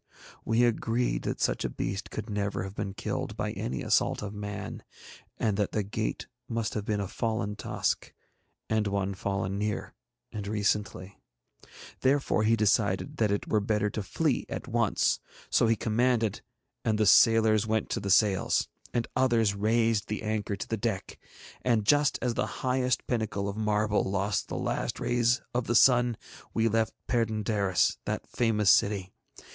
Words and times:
We 0.43 0.63
agreed 0.63 1.21
that 1.25 1.39
such 1.39 1.63
a 1.63 1.69
beast 1.69 2.09
could 2.09 2.27
never 2.27 2.63
have 2.63 2.73
been 2.73 2.95
killed 2.95 3.37
by 3.37 3.51
any 3.51 3.83
assault 3.83 4.23
of 4.23 4.33
man, 4.33 4.81
and 5.37 5.57
that 5.57 5.73
the 5.73 5.83
gate 5.83 6.25
must 6.49 6.73
have 6.73 6.85
been 6.85 6.99
a 6.99 7.07
fallen 7.07 7.55
tusk, 7.55 8.11
and 8.67 8.87
one 8.87 9.13
fallen 9.13 9.59
near 9.59 9.93
and 10.31 10.47
recently. 10.47 11.19
Therefore 11.99 12.41
he 12.41 12.55
decided 12.55 13.17
that 13.17 13.29
it 13.29 13.47
were 13.47 13.59
better 13.59 13.91
to 13.91 14.01
flee 14.01 14.47
at 14.49 14.67
once; 14.67 15.19
so 15.51 15.67
he 15.67 15.75
commanded, 15.75 16.41
and 16.83 16.97
the 16.97 17.05
sailors 17.05 17.67
went 17.67 17.91
to 17.91 17.99
the 17.99 18.09
sails, 18.09 18.67
and 18.95 19.07
others 19.15 19.53
raised 19.53 20.07
the 20.07 20.23
anchor 20.23 20.55
to 20.55 20.67
the 20.67 20.77
deck, 20.77 21.19
and 21.61 21.85
just 21.85 22.17
as 22.23 22.33
the 22.33 22.47
highest 22.63 23.05
pinnacle 23.05 23.47
of 23.47 23.55
marble 23.55 24.03
lost 24.03 24.47
the 24.47 24.57
last 24.57 24.99
rays 24.99 25.43
of 25.53 25.67
the 25.67 25.75
sun 25.75 26.17
we 26.55 26.67
left 26.67 26.95
Perd├│ndaris, 27.07 27.97
that 28.05 28.25
famous 28.25 28.71
city. 28.71 29.13